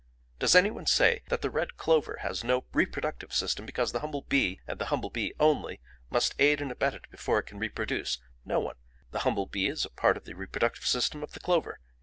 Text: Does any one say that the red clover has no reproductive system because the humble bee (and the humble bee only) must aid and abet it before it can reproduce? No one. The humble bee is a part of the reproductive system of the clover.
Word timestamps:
Does 0.39 0.55
any 0.55 0.71
one 0.71 0.87
say 0.87 1.21
that 1.27 1.43
the 1.43 1.51
red 1.51 1.77
clover 1.77 2.17
has 2.23 2.43
no 2.43 2.65
reproductive 2.73 3.31
system 3.31 3.67
because 3.67 3.91
the 3.91 3.99
humble 3.99 4.23
bee 4.23 4.59
(and 4.67 4.79
the 4.79 4.85
humble 4.85 5.11
bee 5.11 5.35
only) 5.39 5.79
must 6.09 6.33
aid 6.39 6.59
and 6.59 6.71
abet 6.71 6.95
it 6.95 7.07
before 7.11 7.37
it 7.37 7.43
can 7.45 7.59
reproduce? 7.59 8.17
No 8.43 8.59
one. 8.59 8.77
The 9.11 9.19
humble 9.19 9.45
bee 9.45 9.67
is 9.67 9.85
a 9.85 9.91
part 9.91 10.17
of 10.17 10.23
the 10.25 10.33
reproductive 10.33 10.87
system 10.87 11.21
of 11.21 11.33
the 11.33 11.39
clover. 11.39 11.79